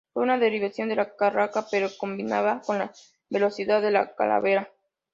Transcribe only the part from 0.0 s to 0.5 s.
Fue una